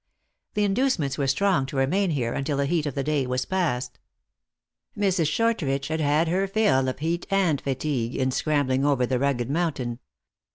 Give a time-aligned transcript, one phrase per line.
[0.55, 3.45] The induce ments were strong to remain here until the heat of the day was
[3.45, 3.99] past.
[4.97, 5.27] Mrs.
[5.27, 9.73] Shortridge had had her fill of heat and fatigue, in scrambling over the rugged moun
[9.73, 9.99] tain.